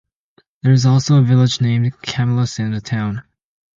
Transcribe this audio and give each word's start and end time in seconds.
There 0.63 0.71
is 0.71 0.87
also 0.87 1.19
a 1.19 1.23
village 1.23 1.61
named 1.61 2.01
Camillus 2.01 2.57
in 2.57 2.71
the 2.71 2.81
town. 2.81 3.21